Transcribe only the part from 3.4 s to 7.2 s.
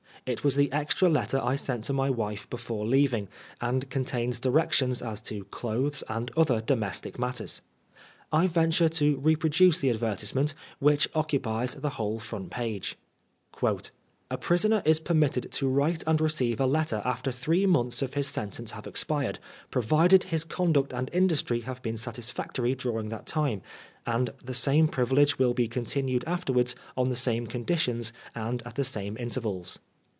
and contains directions as to clothes and other domes tic